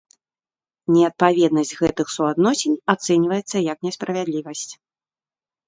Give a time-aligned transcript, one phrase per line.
[0.93, 4.69] Неадпаведнасць гэтых суадносін ацэньваецца як несправядлівасць.